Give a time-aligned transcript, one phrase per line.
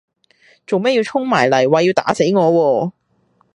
[0.65, 2.91] 做咩要衝埋嚟話要打死我喎